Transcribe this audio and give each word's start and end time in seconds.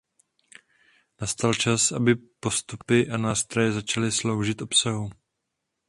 Nastal 1.21 1.53
čas, 1.53 1.91
aby 1.91 2.15
postupy 2.15 3.09
a 3.09 3.17
nástroje 3.17 3.71
začaly 3.71 4.11
sloužit 4.11 4.61
obsahu. 4.61 5.09